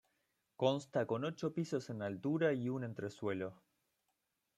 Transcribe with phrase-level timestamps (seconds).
[0.55, 3.61] Consta con ocho pisos en altura y un entresuelo.